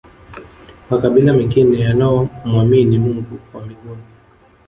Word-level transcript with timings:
makabila 0.89 1.33
mengine 1.33 1.79
yanayomwamini 1.79 2.97
mungu 2.99 3.39
wa 3.53 3.61
mbinguni 3.65 4.01